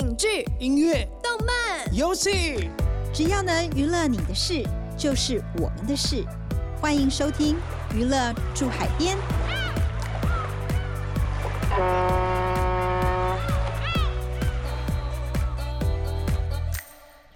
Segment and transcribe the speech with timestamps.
[0.00, 2.70] 影剧、音乐、动漫，游戏，
[3.12, 6.24] 只要能娱乐你的事，就是我们的事。
[6.80, 7.54] 欢迎收听
[7.94, 9.14] 《娱乐住海边》。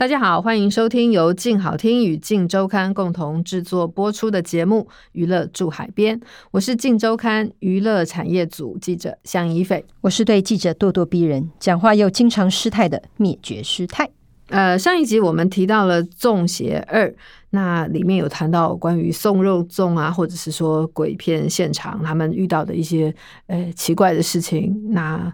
[0.05, 6.21] 大家好，欢迎收听由静好听与静周刊共同制作播出的节目《娱乐住海边》，
[6.51, 9.83] 我是静周刊娱乐产业组记者向怡斐。
[10.03, 14.07] 我是对记者咄咄逼人、讲话又经常失态的灭绝师太。
[14.51, 17.09] 呃，上一集我们提到了《粽邪二》，
[17.49, 23.15] 那里面有谈到关于送肉粽啊，或者是说鬼片现场他们遇到的一些
[23.47, 24.91] 呃奇怪的事情。
[24.91, 25.33] 那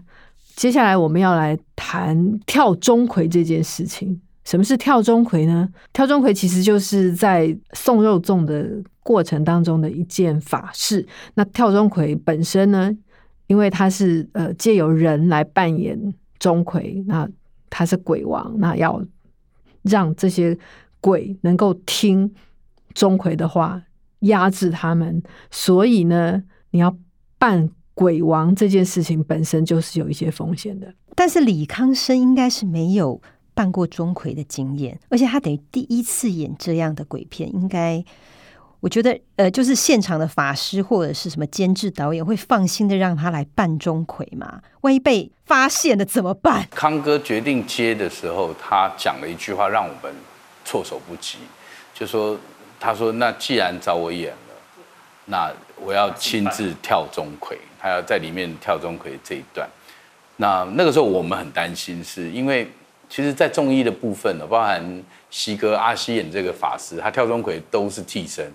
[0.55, 4.21] 接下来我们要来谈跳钟馗这件事情。
[4.43, 5.69] 什么是跳钟馗呢？
[5.93, 11.07] 跳钟馗其实就是在送肉粽的过程当中的一件法事。
[11.35, 12.91] 那跳钟馗本身呢，
[13.47, 17.29] 因为它是呃借由人来扮演钟馗，那
[17.69, 19.01] 他是鬼王，那要
[19.83, 20.57] 让这些
[20.99, 22.33] 鬼能够听
[22.93, 23.83] 钟馗的话，
[24.21, 25.21] 压制他们。
[25.51, 26.97] 所以呢，你要
[27.37, 30.93] 扮鬼王这件事情本身就是有一些风险的。
[31.15, 33.21] 但是李康生应该是没有
[33.53, 38.03] 扮过钟馗的经验，而且他等于第一次演这样的鬼片，应该
[38.79, 44.61] 我觉得呃，就是现场的法师或者是什么监制导演会放心的让他来扮钟馗嘛？
[44.81, 46.67] 万一被发现了怎么办？
[46.71, 50.11] 康哥决定接的时候，他讲了一句话让我们
[50.65, 51.37] 措手不及，
[51.93, 52.37] 就说
[52.79, 54.55] 他说那既然找我演了，
[55.25, 59.69] 那我要亲自跳钟馗，他要在里面跳钟馗这一段。
[60.37, 62.67] 那那个时候我们很担心，是因为
[63.11, 64.81] 其实，在中医的部分呢，包含
[65.29, 68.49] 西哥阿西演这个法师，他跳钟馗都是替身，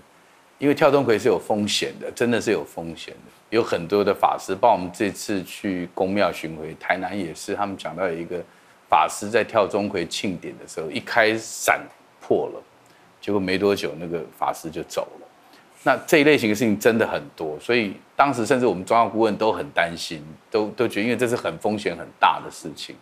[0.58, 3.30] 因为跳钟馗是有风险的，真的是有风险的。
[3.50, 8.42] 有很多的法师，包括我们这次去宫庙巡回，台南也是，他们讲到有一个
[8.88, 11.78] 法师在跳钟馗庆典的时候，一开伞
[12.18, 12.62] 破了，
[13.20, 15.28] 结果没多久那个法师就走了。
[15.82, 22.96] 那这一类型的事情真的很多，所以当时甚至我们中药顾问都很担心，都都觉得因为这是很风险很大的事情。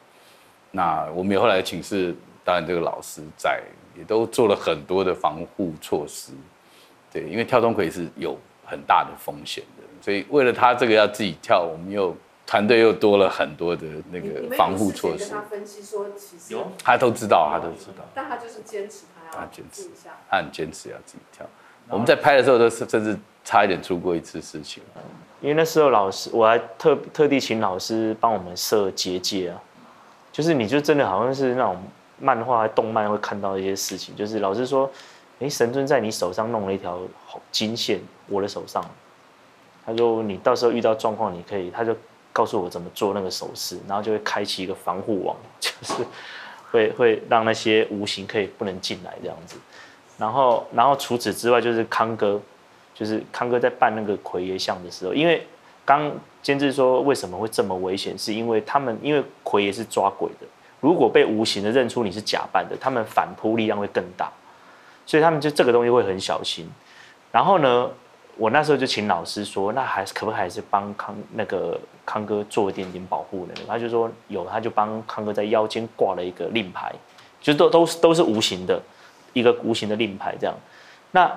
[0.77, 2.13] 那我们也后来请示，
[2.43, 3.63] 当然这个老师在，
[3.97, 6.33] 也都做了很多的防护措施。
[7.13, 12.13] 对，因为跳钟馗是有很大的风险的，所以为了他这个要自己跳，我们又
[12.45, 15.31] 团队又多了很多的那个防护措施。
[15.31, 20.11] 他分析说，其实他都知道，他都知道，但他就是坚持他要他坚持自己下。
[20.29, 21.47] 他很坚持要自己跳。
[21.89, 24.83] 我们在拍的时候都是甚至差一点出过一次事情。
[25.41, 29.63] 因为那时候老师，我还特特地请老师帮我们设结界啊，
[30.35, 31.81] 就是你就真的好像是那种
[32.19, 34.91] 漫画、动漫会看到一些事情，就是老师说，
[35.39, 36.99] 哎，神尊在你手上弄了一条
[37.53, 38.85] 金线，我的手上，
[39.87, 41.97] 他说你到时候遇到状况，你可以，他就
[42.33, 46.05] 告诉我怎么做那个手势，然后就会开启一个防护网， 就是
[46.73, 49.57] 会会让那些无形可以不能进来这样子。
[50.19, 52.41] 然后，然后除此之外，就是康哥，
[52.93, 55.47] 就是康哥在办那个奎爷像的时候，因为
[55.85, 56.11] 刚
[56.43, 60.47] 监制说为什么会这么危险，是因为他们因为魁爷是抓鬼的，
[60.81, 64.31] 如果被无形的认出你是假扮的，他们反扑力量会更大，
[65.07, 66.69] 所以他们就这个东西会很小心。
[67.31, 67.91] 然后呢，
[68.37, 73.55] 我那时候就请老师说，那还是可不可以还是帮康那个康哥做一点点保护呢？
[73.67, 76.93] 他就说有，他就帮康哥在腰间挂了一个令牌，
[77.41, 78.81] 就都都是都是无形的。
[79.33, 80.55] 一个无形的令牌，这样。
[81.11, 81.29] 那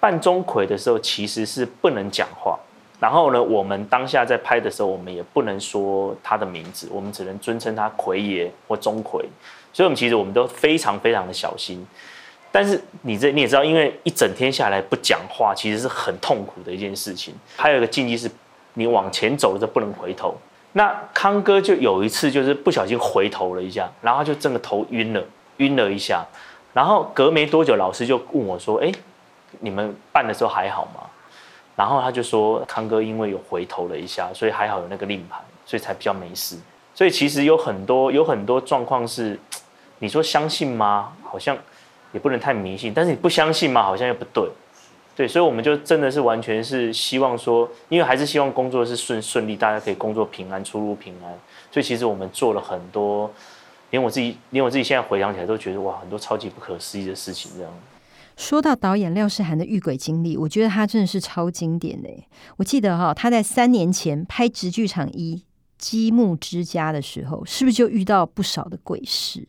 [0.00, 2.58] 扮钟馗的时候，其实是不能讲话。
[3.00, 9.24] 然后呢，我们当下在拍的时候，我们也不能说他的名字，我们只能尊称他魁爷或钟馗。
[9.72, 11.86] 所以，我们其实我们都非常非常的小心。
[12.52, 17.32] 但是你这你也知道，因为一整天下来不讲话，其实是很痛苦的一件事情。
[17.56, 18.30] 还有一个禁忌是，
[18.74, 20.34] 你往前走的时候不能回头。
[20.72, 25.24] 那康哥就有一次就是不小心回头了一下，然后就整个头晕了，
[25.56, 26.24] 晕了一下。
[26.74, 28.92] 然后隔没多久，老师就问我说：“哎，
[29.60, 31.08] 你们办的时候还好吗？”
[31.80, 36.54] 然后他就说：“康哥因为有回头了一下，所以还好有那个令牌，所以才比较没事。
[36.94, 39.40] 所以其实有很多有很多状况是，
[39.98, 41.10] 你说相信吗？
[41.24, 41.56] 好像
[42.12, 43.82] 也不能太迷信，但是你不相信吗？
[43.82, 44.46] 好像又不对。
[45.16, 51.32] 对，所以我们就真的是完全是希望说，因为还是希望工作是顺顺利，大家可以工作平安，出入平安。
[51.72, 53.32] 所以其实我们做了很多。
[53.88, 57.72] 连我自己，连我自己现在回想起来都觉得哇，很多超级不可思议的事情这样。
[58.40, 62.08] 说到导演廖世涵的遇鬼经历，我觉得他真的是超经典的。
[62.56, 65.44] 我记得哈，他在三年前拍《直剧场一
[65.76, 69.46] 积木之家》的时候，是不是就遇到不少的鬼事？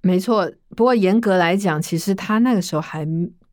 [0.00, 3.06] 没错，不过严格来讲，其实他那个时候还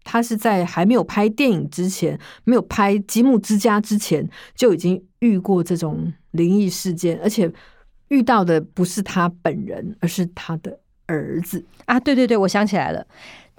[0.05, 4.25] 他是在还没有拍电影之前，没有拍《积木之家》之前，
[4.55, 7.51] 就已经遇过这种灵异事件，而且。
[8.07, 11.63] 遇到的不是他本人，而是他的儿子。
[11.85, 13.07] 啊，对对对，我想起来了。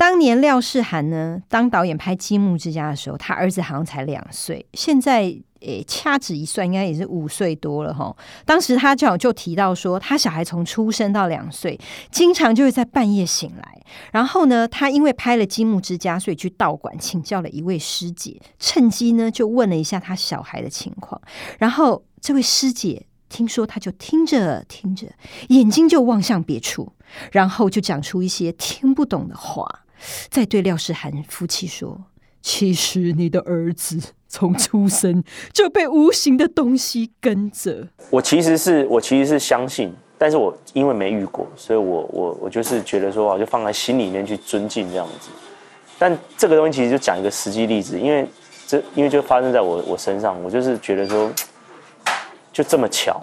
[0.03, 8.13] 当年廖世涵呢当导演拍《积木之家》的时候，他儿子好像才两岁，现在诶掐指一算，应该也是五岁多了哈。
[8.45, 11.79] 当时他就就提到说，他小孩从出生到两岁，
[12.11, 13.81] 经常就会在半夜醒来。
[14.11, 21.23] 然后呢，他因为拍了《积木之家》，所以去道馆请教了一位师姐，趁机呢就问了一下他小孩的情况。
[21.61, 25.07] 然后这位师姐听说，他就听着听着，
[25.51, 26.93] 眼睛就望向别处，
[27.31, 29.82] 然后就讲出一些听不懂的话。
[30.31, 32.05] 再对廖世涵夫妻说
[32.43, 35.23] ：“其实你的儿子从出生
[35.53, 37.87] 就被无形的东西跟着。
[38.11, 45.29] 我其实是我其实是相信，但是我因为没遇过，所以我我我就是觉得说，我就放在心里面去尊敬这样子。
[45.99, 48.27] 但这个东西其实就讲一个实际例子，因为
[48.67, 51.31] 这因为就发生在我我身上，我就是觉得说，
[52.53, 53.21] 就这么巧，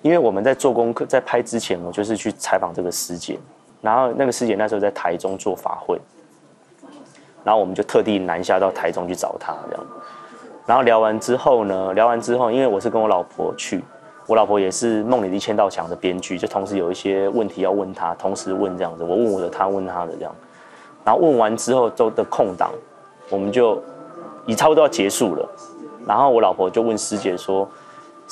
[0.00, 3.38] 因为我们在做功课在拍之前，我就是去采访这个师姐。”
[3.82, 6.00] 然后那个师姐那时候在台中做法会，
[7.42, 9.84] 然后我们就特地南下到台中去找她，这样。
[10.64, 13.82] 然后聊完之后呢，聊完之后，因为我是跟我老婆去，
[14.28, 20.32] 我老婆也是《梦里的一千道墙》的编剧，就同时有一些问题要问她，同时问这样子，我问我的，她问她的这样。
[21.04, 22.70] 然后问完之后，都的空档，
[23.28, 23.82] 我们就
[24.46, 25.48] 已差不多要结束了。
[26.06, 27.68] 然后我老婆就问师姐说。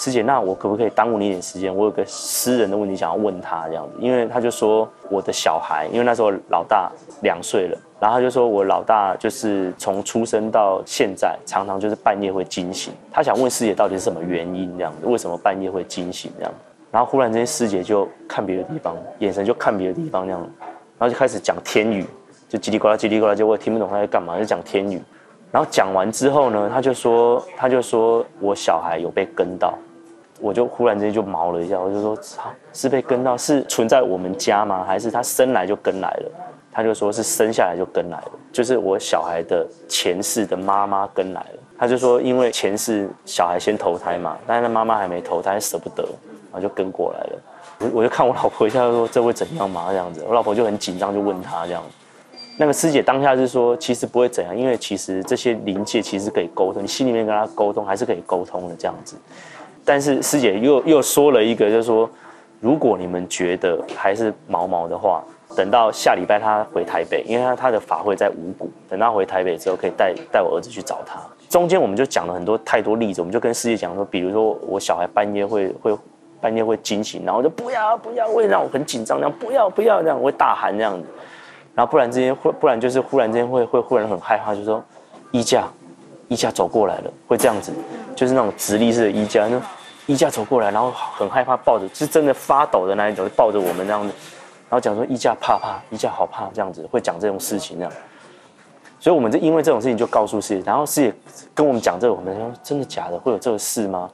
[0.00, 1.76] 师姐，那我可不可以耽误你一点时间？
[1.76, 12.94] 我有个私人的问题想要问他，这样子，因为他就说我的小孩，因为那时候老大两岁了，然后他就说我老大就是从出生到现在，常常就是半夜会惊醒。
[13.12, 16.52] 他想问师姐到底是什么原因，这样子，为什么半夜会惊醒这样？
[16.90, 20.40] 然后忽然间师姐就看别的地方，眼神就看别的地方这样，
[20.98, 22.06] 然后就开始讲天语，
[22.48, 24.98] 就叽里呱啦叽里呱啦，就我也听不懂他在干嘛，就讲天语。
[25.52, 29.74] 然后讲完之后呢，他就说他就说我小孩有被跟到。
[30.40, 34.84] 我就忽然之间就毛了一下，我就说：“操，是被跟到，是存在我们家吗？
[34.84, 36.30] 还是他生来就跟来了？”
[36.72, 41.58] 他就说是生下来就跟来了，就是我小孩的前世的妈妈跟来了。
[41.76, 47.38] 他就说，因为前世小孩先投胎嘛，但是他妈妈还没投胎，舍不得，然后就跟过来了。
[47.80, 51.82] 我我就看我老婆一下，说：“这会怎样吗？”这样子，我老婆就很紧张，就问他这样。
[52.56, 59.16] 那个师姐当下是说：“其实不会怎样，因为其实这些灵界其实可以沟通，你心里面跟他沟通还是可以沟通的这样子。”
[59.84, 62.08] 但是师姐又又说了一个，就是说，
[62.60, 65.22] 如果你们觉得还是毛毛的话，
[65.56, 71.18] 等到下礼拜他回台北，因为他他的法会在五谷，等他回台北之后，可以带带我儿子去找他。
[71.48, 75.96] 中间我们就讲了很多太多例子，我们就跟师姐讲说，比如说我小孩半夜会会
[76.40, 81.08] 半夜会惊醒，然后就不要不要，会让我很紧张，这样不要不要这样，我会大喊这样子，
[81.74, 84.80] 然后不然之间会不然就是忽然之间会会忽然很害怕，就说
[85.32, 85.64] 衣架
[86.28, 87.72] 衣架走过来了，会这样子。
[88.20, 89.58] 就是那种直立式的衣架，那
[90.04, 94.12] 衣架走过来，然后很害怕，抱着是真的发抖的那一种，抱着我们那样子，
[94.68, 97.90] 然后讲说衣架怕怕，衣架好怕这样子，会讲这种事情这样。
[98.98, 101.14] 所以我们就因为这种事情就告诉师姐，然后师姐
[101.54, 104.10] 跟我们讲这个，我们说真的假的，会有这个事吗？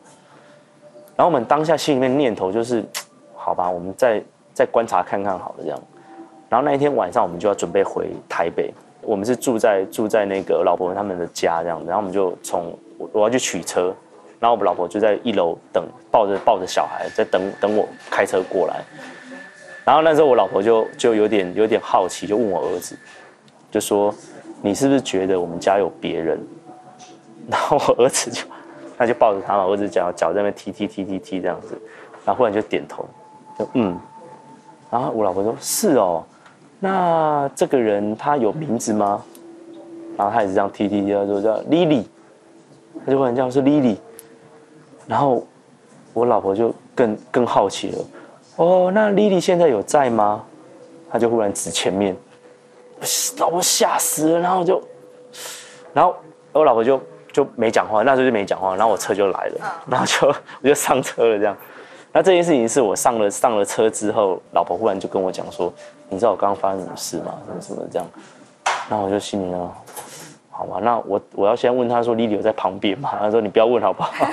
[1.17, 2.85] 然后我们当下心里面念头就是，
[3.35, 4.23] 好吧，我们再
[4.55, 5.83] 再观察看看好了这样。
[6.49, 8.73] 然后那一天晚上我们就要准备回台北，
[9.03, 12.73] 我们是住在住在那个老婆他们的家这样，然后我们就从。
[13.13, 13.95] 我要去取车，
[14.39, 18.83] 然后我们老婆就在一楼等，抱着抱着小孩在等等我开车过来。
[19.85, 22.99] 然后那时候我老婆就就有点有点好奇，就问我儿子，
[23.71, 24.13] 就说
[24.61, 26.39] 你是不是觉得我们家有别人？
[27.49, 28.43] 然后我儿子就
[28.99, 31.81] 他就抱着他嘛，儿子脚脚在那踢踢踢踢踢这样子，
[32.25, 33.07] 然后忽然就点头，
[33.59, 33.99] 就嗯。
[34.91, 36.25] 然后我老婆说：是哦，
[36.81, 39.23] 那这个人他有名字吗？
[40.17, 42.05] 然后他也是这样踢踢踢，他说叫 Lily。
[43.05, 43.97] 他就忽然叫是 Lily，
[45.07, 45.47] 然后
[46.13, 48.05] 我老婆就更更好奇了。
[48.57, 50.45] 哦，那 Lily 现在有在吗？
[51.11, 52.17] 他就忽然指前面，
[53.39, 54.41] 老婆吓死了。
[54.41, 54.83] 然后就，
[55.93, 56.17] 然后
[56.53, 57.01] 我老婆就
[57.33, 58.75] 就没讲话，那时候就没讲话。
[58.75, 60.27] 然后我车就来了，然后就
[60.63, 61.57] 我就上车了这样。
[62.13, 65.73] 那这件事情是我上了上了车之后，老婆忽然就跟我讲说
[66.09, 67.35] ：“你知道我刚刚发生什么事吗？
[67.47, 68.09] 什么什么这样。”
[68.89, 69.73] 然后我就心里呢。
[70.57, 73.11] 好吧，那我我要先问他说莉莉有在旁边吗？
[73.21, 74.27] 他说你不要问好不好？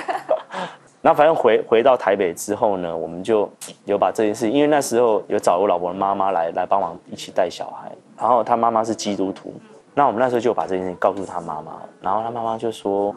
[1.02, 3.46] 那反正回回到台北之后呢，我们就
[3.84, 9.52] 有把这件事，因为那时候有找我老婆的妈妈来来帮忙一起带小孩，然后他妈妈是基督徒，
[9.92, 13.14] 那我们那时候就把这件事情告诉他妈妈，然后他妈妈就说，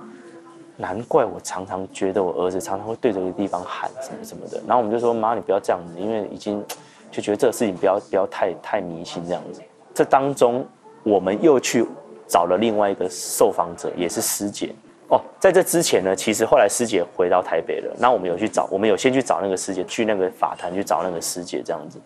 [0.75, 6.61] 难怪我常常觉得我儿子常常会对着一个地方喊什么什么的，然后我们就说妈你不要这样子，因为已经
[7.09, 9.61] 就觉得这个事情不要不要太太迷信这样子，
[9.93, 10.65] 这当中
[11.03, 11.87] 我们又去。
[12.27, 14.73] 找了另外一个受访者，也是师姐，
[15.09, 21.99] 哦，在这之前呢，其实后来师姐回到台北了，那我们有去找，我们有先去找那个师姐，去那个法坛去找那个师姐这样子。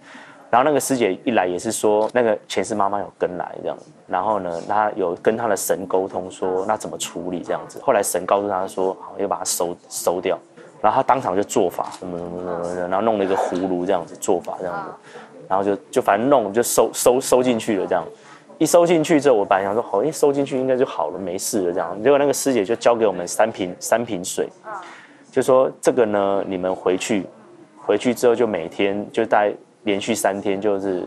[0.49, 7.79] 然后那个师姐一来也是说，那个前世妈妈有跟来这样，然后呢，她有跟她的神沟通说，那怎么处理这样子。
[7.81, 10.37] 后来神告诉她说，好，要把它收收掉。
[10.81, 15.11] 然后她当场就做法，什么什么什么的，然后弄了一个葫芦这样子做法这样子，
[15.47, 18.03] 然后就就反正弄就收收收进去了这样。
[18.62, 22.00] 一收进去之后，我本来想说，好，一收进去应该就好了，没事了这样。
[22.03, 24.48] 结果那个师姐就交给我们三瓶三瓶水，
[25.32, 27.25] 就说这个呢，你们回去
[27.75, 29.51] 回去之后就每天就大概
[29.82, 31.06] 连续三天，就是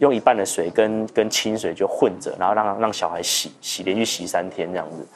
[0.00, 5.06] 用一半的水跟跟清水就混着，然后让让小孩洗洗，连续洗三天这样子。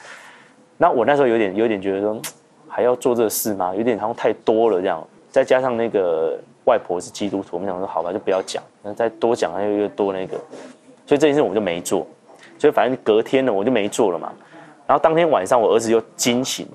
[0.77, 2.19] 那我那时候有点有点觉得说，
[2.67, 3.75] 还要做这个事吗？
[3.75, 5.07] 有点好像太多了这样。
[5.29, 10.39] 再加上那个外婆是基督徒，我们想说好吧，就不要讲，那再多讲又又多那个。
[11.07, 12.05] 所以这件事我就没做，
[12.59, 14.31] 所以反正隔天呢我就没做了嘛。
[14.85, 16.67] 然后当天晚上我儿子又惊醒，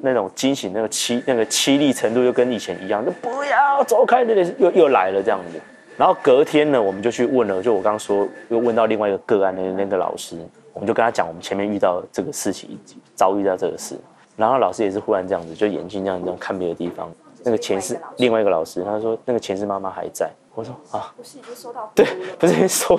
[0.00, 5.60] 那种惊醒那个凄那个凄厉程度又跟以前一样，就不要走开，那里又又来了这样子。
[5.96, 10.36] 然后隔天呢我们就去问了，就我刚刚说又问到另外一个个案的那个老师，
[10.72, 12.78] 我们就跟他讲我们前面遇到这个事情，
[13.14, 13.94] 遭遇到这个事。
[14.36, 17.12] 然后老师也是忽然这样子，就眼睛这样这样看别的地方。
[17.44, 22.06] 那个前世另外一个老师他说那个前世妈妈还在，我说啊，不是已经收到对，
[22.38, 22.98] 不是收。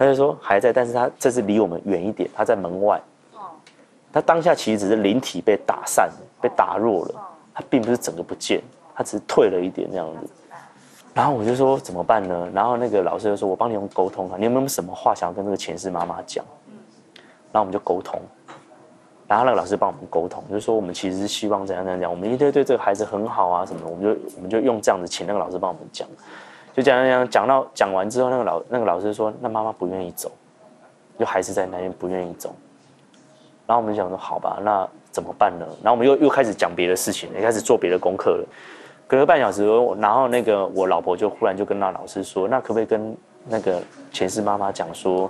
[0.00, 2.98] 他就说还在，但是他这次离我们远一点，他在门外。
[4.10, 7.14] 他当下其实只是灵体被打散、被打弱了，
[7.52, 8.62] 他并不是整个不见，
[8.94, 10.32] 他只是退了一点这样子。
[11.12, 12.48] 然后我就说怎么办呢？
[12.54, 16.42] 然后那个老师就说：“我帮你用沟通啊，你有没有什么话想要跟那个前世妈妈讲？”
[17.52, 18.18] 然后我们就沟通，
[19.28, 26.08] 然后那个老师帮我们沟通，就说我们其实是希望怎样怎样讲，我们一定对这个孩子很好啊什么的，我们就我们就用这样子请那个老师帮我们讲。
[26.72, 30.30] 就讲讲讲到讲完之后，那个老那个老师说：“那妈妈不愿意走，
[31.18, 32.54] 就还是在那边不愿意走。”
[33.66, 38.44] 然后我们就想说：“好吧，那怎么办呢？”然后我们又又开始讲别的事情，也开始做别的功课了。
[39.06, 39.66] 隔了半小时，
[39.98, 43.16] 然后那个我老婆就忽然就跟那老师说：“那可不可以跟
[43.48, 45.28] 那个前世妈妈讲说，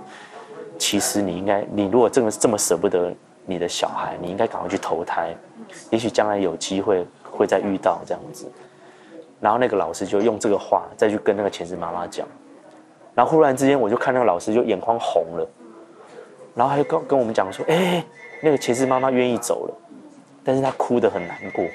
[0.77, 3.11] 其实你应该，你如果真的这么舍不得
[3.45, 5.35] 你的小孩，你应该赶快去投胎，
[5.89, 8.49] 也许将来有机会会再遇到这样子。”
[9.41, 12.27] 然后那个老师就用这个话再去跟那个前世妈妈讲，
[13.15, 15.49] 然后忽然之间我就看那个老师就眼眶红了，
[16.53, 18.05] 然后他就跟跟我们讲说：“哎，
[18.43, 19.73] 那个前世妈妈愿意走了，
[20.43, 21.65] 但是她哭得很难过。”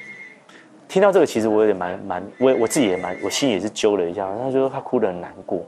[0.87, 4.31] 听到这个，其实我有点蛮蛮，我我自己也蛮，我心也是揪了一下。
[4.41, 5.61] 他就说他哭得很难过，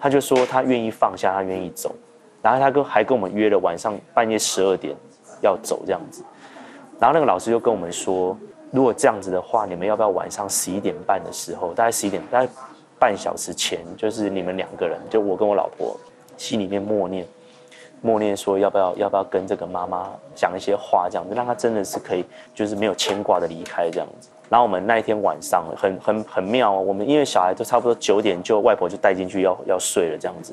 [0.00, 1.94] 他就说他愿意放下，他愿意走，
[2.40, 4.96] 然后他跟还跟我们约了晚上半夜十二点
[5.42, 6.24] 要走这样子，
[6.98, 8.34] 然后那个老师就跟我们说。
[8.74, 12.48] 如果这样子的话，你们要不要晚上十一点半的时候，大概十一点，大概
[12.98, 15.96] 半小时前，就是你们两个人，就我跟我老婆，
[16.36, 17.24] 心里面默念，
[18.02, 24.28] 默念说要不要要不要跟这个妈妈讲一些话，这样子让她真的是可以，就是没有牵挂的离开这样子。
[24.48, 30.52] 然后我们那一天晚上很很很妙，我们因为小孩都差不多九点，就外婆就带进去要要睡了这样子，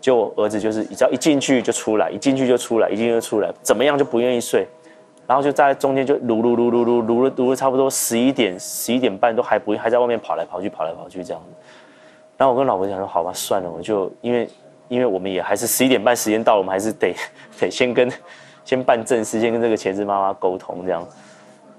[0.00, 4.66] 就儿子就是只要一进去就出来，一进去就出来，一进去就出来，怎么样就不愿意睡。
[5.28, 11.68] 然后就在中间就撸撸撸撸撸撸了撸了差不多十一点十一点半都还不还在外面跑来跑去跑来跑去这样子，
[12.38, 14.48] 然后我跟老婆讲说好吧算了我就因为
[14.88, 17.14] 因为我们也还是十一点半时间到了我们还是得
[17.60, 18.10] 得先跟
[18.64, 21.06] 先办正事先跟这个前世妈妈沟通这样，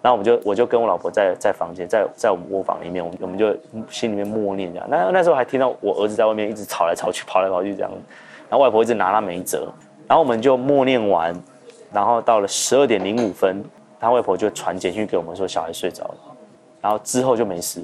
[0.03, 3.55] 然后我们就我就跟我老婆在在房间在在我们卧房里面我们我们就
[3.89, 4.87] 心里面默念这样。
[4.87, 7.89] 那那时候还听到我儿子在外面一直吵来吵去跑来跑去这样，
[8.47, 9.67] 然后外婆一直拿他没辙，
[10.07, 11.33] 然后我们就默念完。
[11.91, 13.63] 然后到了十二点零五分，
[13.99, 16.17] 他外婆就传简讯给我们说小孩睡着了，
[16.81, 17.81] 然后之后就没事，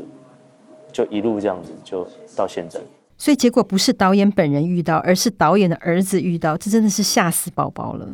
[0.91, 2.79] 就一路这样子就到现在。
[3.17, 8.07] 所以结果不是导演本人遇到，而是导演的儿子遇到，这真的是吓死宝宝了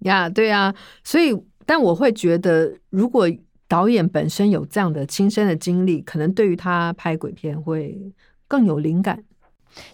[0.00, 0.28] 呀！
[0.28, 1.34] 对啊，所以
[1.64, 3.26] 但我会觉得，如果
[3.66, 7.98] 导演本身有这样的亲身的经历，可能对于他拍鬼片会
[8.46, 9.24] 更有灵感。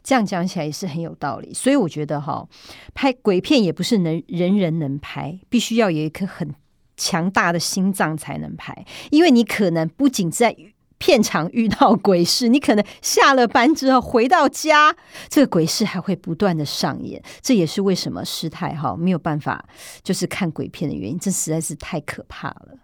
[0.02, 2.46] 这样讲起来也是很有道理，所以我觉得哈，
[2.94, 6.54] 拍鬼片也不是能人人能拍，必须要有一颗很
[6.96, 8.84] 强大的心脏才能拍。
[9.10, 10.56] 因为你可能不仅在
[10.98, 14.96] 片场遇到鬼事，你可能下了班之后回到家，
[15.28, 17.22] 这个鬼事还会不断的上演。
[17.40, 19.64] 这也是为什么师太哈没有办法
[20.02, 22.78] 就是看鬼片的原因，这实在是太可怕了。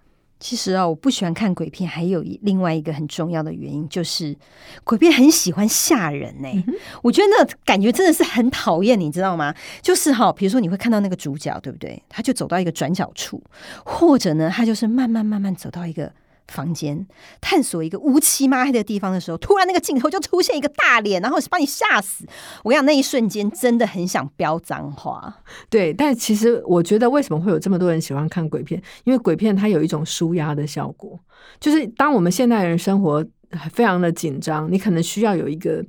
[0.45, 4.37] 其实啊，我不喜欢看鬼片，还有另外一个很重要的原因，就是
[4.85, 6.65] 鬼片很喜欢吓人呢。
[7.03, 9.55] 我觉得那感觉真的是很讨厌，你知道吗？
[9.81, 12.03] 就是哈，比如说你会看到那个主角，对不对？
[12.11, 13.43] 他就走到一个转角处，
[13.87, 16.13] 或者呢，他就是慢慢慢慢走到一个
[16.49, 17.07] 房间，
[17.41, 22.27] 探索一个乌漆抹黑的地方的时候，突然那个镜头就出现一个大脸，然后把你吓死。
[22.63, 25.43] 我想，那一瞬间真的很想飙脏话。
[25.69, 28.83] 对，但其实我觉得为什么会有这么多人喜欢看鬼片？
[29.05, 31.19] 因为鬼片它有一种舒压的效果，
[31.59, 33.25] 就是当我们现代人生活
[33.73, 35.85] 非常的紧张，你可能需要有一个。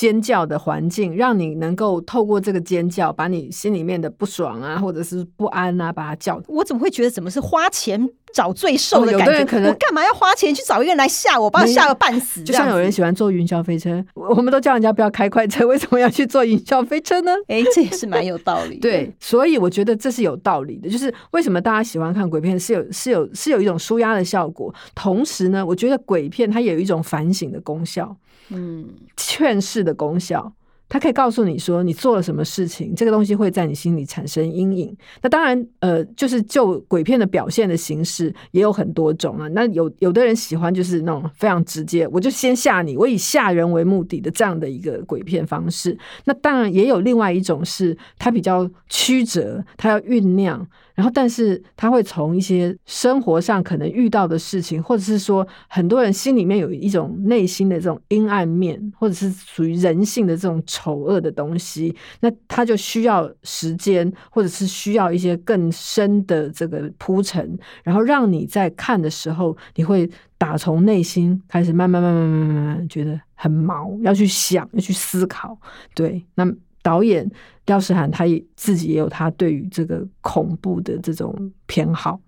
[0.00, 6.42] 尖叫的环境，让你能够透过这个尖叫，把你心里面的不爽啊，或者是不安啊，把它叫。
[6.48, 9.44] 我怎么会觉得怎么是花钱找罪受的感觉？
[9.44, 12.42] 可能我干嘛要花钱去找一个人来吓我，把我吓个半死？
[12.42, 17.32] 就像有人喜欢坐云霄飞车，我们都叫人家不要开快车，为什么要去坐云霄飞车呢？
[17.48, 18.78] 哎，这也是蛮有道理。
[18.80, 20.88] 对，所以我觉得这是有道理的。
[20.88, 28.16] 就是为什么大家喜欢看鬼片，是有是有是有一种舒压的效果，同时呢，我觉得鬼片它也有一种反省的功效。
[28.50, 30.52] 嗯，劝世的功效，
[30.88, 34.96] 它可以告诉你说，你做了什么事情，这个东西会在你心里产生阴影。
[35.22, 39.46] 那当然，呃，就是就鬼片的表现的形式也有很多种啊。
[39.48, 45.96] 那有有的人喜欢就是那种非常直接，我就先吓你，我以吓人为目的的这样的一个鬼片方式。
[46.24, 50.66] 那当然也有另外一种是，它比较曲折，它要酝酿。
[51.00, 75.56] 然后，但是他会从一些生活上可能遇到的事情，或者是说很多人心里面有一种内心的这种阴暗面，或者是属于人性的这种丑恶的东西，那他就需要时间，或者是需要一些更深的这个铺陈，然后让你在看的时候，你会打从内心开始慢慢慢慢慢慢慢觉得很毛，要去想，要去思考。
[75.94, 76.44] 对，那
[76.82, 77.30] 导演。
[77.66, 81.32] 廖世涵他也自己也有他对于这个恐怖的这种
[81.66, 82.18] 偏好。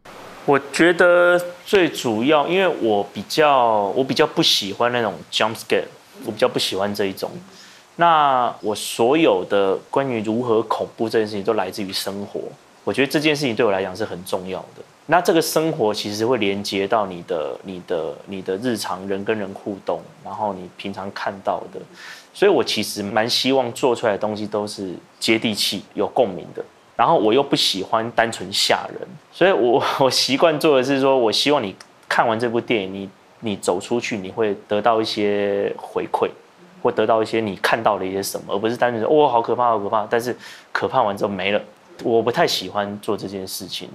[0.45, 5.83] 我觉得最主要，因为我比较我比较不喜欢那种 jump scare，
[6.25, 7.29] 我比较不喜欢这一种。
[7.97, 12.43] 那我所有的关于如何恐怖这件事情，都来自于生活。
[12.85, 14.83] 我觉得这件事情对我来讲是很重要的。
[15.07, 21.81] 那这个生活其实会连接到你的、你的、你的日常人跟人互动，然后你平常看到的。
[22.35, 26.65] 所以我其实蛮希望做出来的东西都是接地气、有共鸣的。
[26.95, 31.75] 然后我又不喜欢单纯吓人，所以我 我习惯做的是说，我希望你
[32.09, 33.11] 看完这部电影，你
[33.41, 36.29] 你走出去，你会得到一些回馈，
[36.83, 40.07] 或得到一些你看到的一些什么，而不是单纯说“哦，好可怕，好可怕”。
[40.09, 40.37] 但是
[40.71, 41.61] 可怕完之后没了，
[42.05, 43.89] 我不太喜欢做这件事情。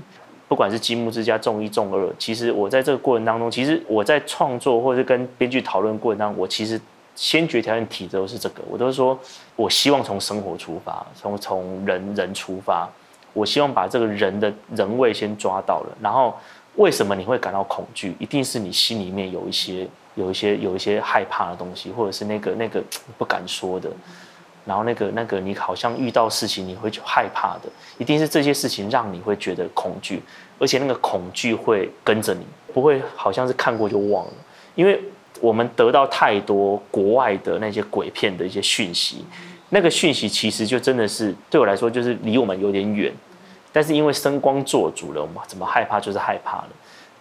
[0.50, 6.82] 不管是积木之家、重一、重二，其实我在这个过程当中，其实我在创作或者跟编剧讨论过程当中，我其实。
[7.18, 9.20] 先决条件提的都是这个，我都是说，
[9.56, 12.88] 我希望从生活出发，从从人人出发，
[13.34, 15.98] 我希望把这个人的人味先抓到了。
[16.00, 16.38] 然后，
[16.76, 18.16] 为什么你会感到恐惧？
[18.20, 22.84] 一定是你心里面有一些、有一些、有一些害怕的东西，或者是那个那个
[23.18, 23.90] 不敢说的，
[24.64, 30.22] 然后那个那个你好像遇到事情你会害怕的，一定是这些事情让你会觉得恐惧，
[30.60, 34.34] 而且那个恐惧会跟着你，不会好像是看过就忘了，
[34.76, 35.02] 因为。
[35.42, 39.26] 我们得到太多国外的那些鬼片的一些讯息，
[39.70, 43.14] 那个讯息其实就真的是对我来说就是离我们有点远，
[43.72, 46.70] 但是因为声光做主了，我们怎么害怕就是害怕了。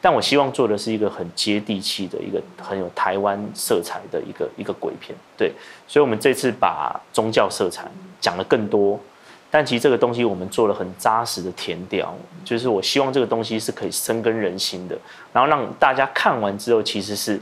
[0.00, 5.50] 但我希望做的是一个很接地气的一个很有台湾色彩的一个一个鬼片，对，
[5.88, 9.00] 所以我们这次把宗教色彩讲了更多，
[9.50, 14.96] 但其实这个东西我们做了很扎实的填调，就是我希望这个东西是可以深根人心的，
[15.32, 17.40] 然后让大家看完之后其实是。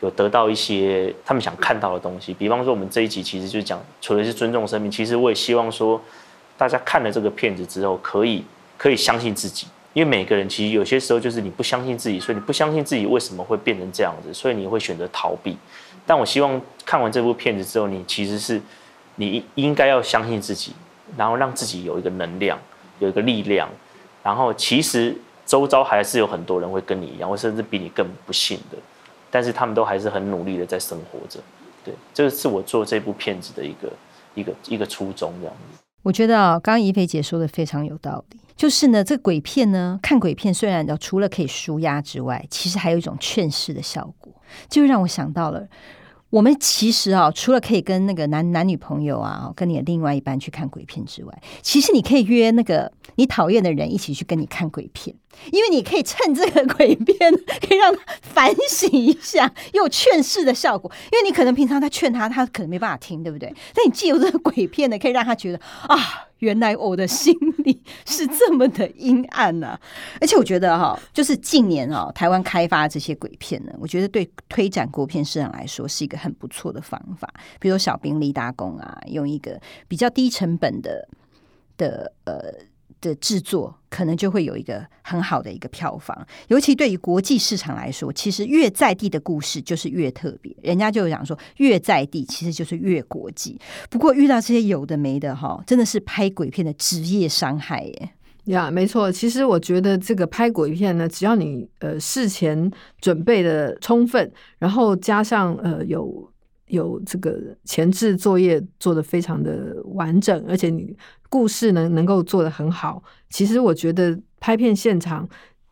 [0.00, 6.00] 有得到一些他们想看到的东西，比方说我们这一集其实就讲，除了是尊重生命，其实我也希望说，
[6.58, 8.44] 大家看了这个片子之后，可以
[8.76, 15.56] 可以相信自己，因为每个人其实有些时候就是你不相信自己，所以你不相信自己为什么会变成这样子，所以你会选择逃避。
[16.06, 18.60] 但我希望看完这部片子之后，你其实是
[19.16, 20.72] 你应该要相信自己，
[21.16, 22.58] 然后让自己有一个能量，
[22.98, 23.68] 有一个力量，
[24.22, 28.76] 然后其实周遭还是有很多人会跟你一样，或甚至比你更不幸的。
[29.36, 31.38] 但是他们都还是很努力的在生活着，
[31.84, 33.92] 对，这个是我做这部片子的一个
[34.34, 35.78] 一个一个初衷，这样子。
[36.02, 44.32] 我觉得啊，刚刚怡菲姐说的非常有道理，就是呢，这鬼片呢，看鬼片虽然除了可以舒压之外，其实还有一种劝世的效果，
[44.70, 45.68] 就让我想到了。
[46.36, 55.16] 我们其实啊，除了可以跟那个男男女朋友啊，跟你的另外一半去看鬼片之外，其实你可以约那个你讨厌的人一起去跟你看鬼片，
[55.50, 57.32] 因为你可以趁这个鬼片
[57.66, 60.92] 可以让他反省一下，又有劝世的效果。
[61.10, 63.50] 因为你可能平常在劝他，他可能没办法听，对不对？
[63.74, 66.26] 但你借由这个鬼片呢，可以让他觉得啊。
[66.38, 69.78] 原来我的心里 是这么的阴暗呐！
[70.20, 77.32] 而且我觉得哈，就是近年啊，台湾开发这些鬼片呢，我觉得对推展国片市场来说是一个很不错的方法。
[77.58, 81.08] 比如小兵立大功啊，用一个比较低成本的
[81.76, 82.54] 的呃。
[83.06, 86.26] 的制作，可能就会有一个很好的一个票房。
[86.48, 90.54] 尤其对于国际市场来说，其实越在地的故事就是越特别。
[90.62, 93.58] 人家就讲说，越在地其实就是越国际。
[93.88, 98.10] 不过遇到这些有的没的哈，真的是拍鬼片的职业伤害耶。
[98.46, 99.10] 呀，没错。
[99.10, 106.30] 其实我觉得这个拍鬼片呢，只要你呃事前准备的充分，然后加上呃有
[106.68, 110.96] 有这个前置作业做的非常的完整，而且你
[111.28, 115.28] 故事能能够做的很好，其实我觉得拍片现场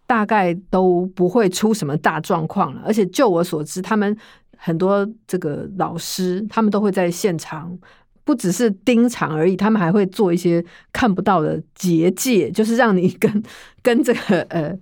[0.06, 2.82] 大概都不会出什么大状况了。
[2.84, 4.16] 而且就我所知，他们
[4.56, 7.78] 很多这个老师，他们都会在现场。
[8.26, 10.64] 不只是盯场而已，他们还会做一些
[10.94, 13.42] 看不到的结界，就是让你跟
[13.82, 14.74] 跟这个呃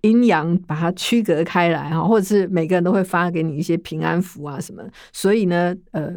[0.00, 4.82] 阴阳把它区隔开来哈，或者是每个人都会发给你一些平安符啊什么。
[5.12, 6.12] 所以呢，呃，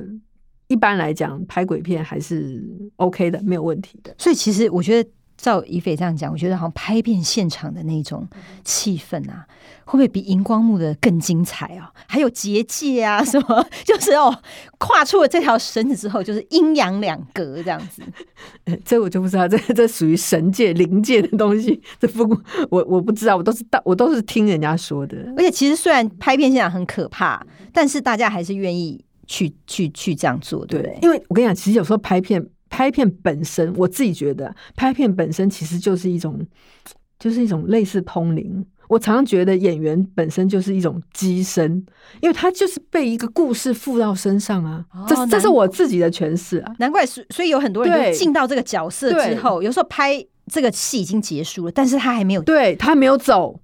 [0.68, 2.64] 一般来讲拍鬼片还是
[2.98, 4.14] OK 的，没有问题的。
[4.18, 5.10] 所以其实我觉得。
[5.38, 8.26] 照以斐这样讲，我觉得好像拍片现场的那种
[8.64, 9.46] 气氛啊，
[9.84, 11.92] 会不会比荧光幕的更精彩啊？
[12.08, 14.34] 还有结界啊，什么 就是哦，
[14.78, 18.02] 跨出了这条绳子之后，就是阴阳两隔这样子。
[18.86, 22.24] 这我就不知道，这这属于神界灵界的东西，这不
[22.70, 25.18] 我我不知道，我都是大我都是听人家说的。
[25.36, 30.98] 而且其实虽然拍片现场很可怕，但是大家还是愿意去去去这样做，对不对？
[31.02, 32.46] 因为我跟你讲，其实有时候拍片。
[32.68, 36.46] 拍片本身，我自己觉得，拍片本身其实就是一种，
[37.18, 38.66] 就是一种类似通灵。
[38.90, 41.72] 我常常觉得演员本身就是一种机身，
[42.22, 44.84] 因为他就是被一个故事附到身上啊。
[45.08, 46.74] 这这是我自己的诠释啊。
[46.80, 53.58] 难怪，所以有很多人进到这个角色之后，有时候拍这个戏已经结束了，但是他还没有，对他没有走。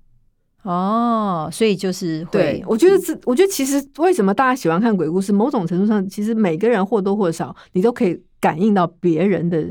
[0.63, 8.21] 哦，所以就是对，我觉得这，我觉得其实为什么大家喜欢看鬼故事，某种程度上，其实每个人或多或少，你都可以。
[8.41, 9.63] 感应到别人的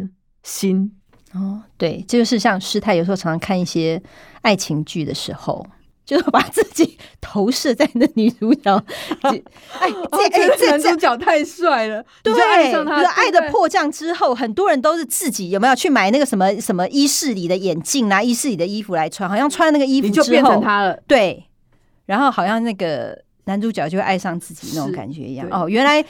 [0.44, 0.92] 心
[1.32, 4.00] 哦，对，这就是像师太有时候常常看一些
[4.42, 5.66] 爱情剧的时候，
[6.10, 8.84] 就是把自己投射在那女主角。
[9.22, 13.00] 哎，这这男主角太帅了，对，爱上他。
[13.12, 20.98] 爱的迫降之后，很多人都是自己有没有去买那个什么什么衣饰里的眼镜拿衣饰里的衣服来穿，好像穿那个衣服就变成他了。
[21.06, 21.44] 对，
[22.06, 25.46] 然后好像那个男主角就会爱上自己那种感觉一样。
[25.52, 26.04] 哦，原来。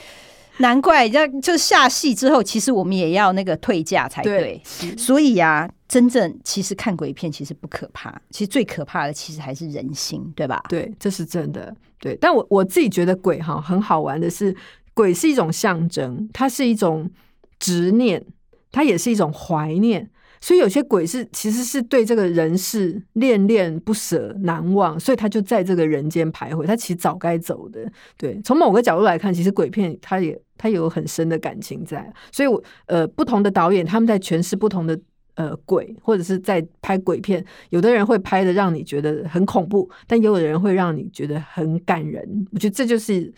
[0.57, 4.61] 难怪，要就是下戏之后，其实我们也要那个退价才对。
[4.95, 10.63] 所以呀，真正其实看鬼片其实不可怕，其实最可怕的其实还是人心，对吧？
[10.69, 11.75] 对，这是真的。
[11.99, 14.55] 对，但我我自己觉得鬼哈很好玩的是，
[14.93, 17.11] 鬼是一种象征，它是一种
[17.59, 18.25] 执念，
[18.71, 20.09] 它也是一种怀念。
[20.39, 26.65] 所以有些鬼是其实是对这个人世恋恋不舍、难忘，所以他就在这个人间徘徊。
[26.65, 27.81] 他其实早该走的。
[28.15, 32.11] 对，从某个角度来看，其实鬼片它也它有很深的感情在。
[32.31, 34.97] 所以，我呃，不同的导演他们在诠释不同的
[35.35, 42.47] 呃鬼，或者是在拍鬼片，有的人会拍的让你觉得很恐怖，但也有的人会让你觉得很感人。
[42.51, 43.33] 我觉得这就是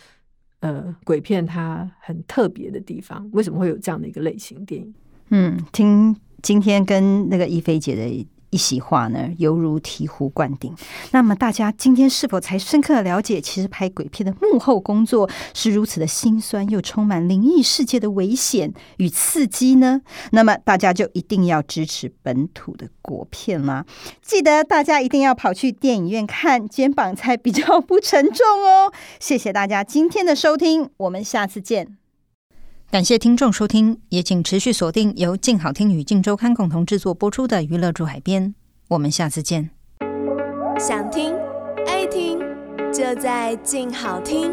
[0.60, 3.30] 呃鬼片它很特别的地方。
[3.34, 4.94] 为什么会有这样的一个类型电影？
[5.30, 6.16] 嗯，听。
[6.44, 8.06] 今天跟那个一菲姐的
[8.54, 10.72] 一席话呢，犹如醍醐灌顶。
[11.10, 20.02] 那么大家今天是否才深刻的了解，其实拍鬼片的幕后工作是如此的辛酸，又充满灵异世界的危险与刺激呢？
[20.32, 23.86] 那么大家就一定要支持本土的国片啦！
[24.22, 28.94] 记得大家一定要跑去电影院看，肩膀才比较不沉重哦。
[29.20, 32.03] 谢谢大家今天的收听，我们下次见。
[32.94, 38.50] 感谢听众收听，也请持续锁定由静好听与静周刊共同制作播出的《娱乐驻海边》，
[38.88, 39.72] 我们下次见。
[40.80, 41.34] 想听
[41.88, 42.38] 爱听，
[42.94, 44.52] 就在静好听。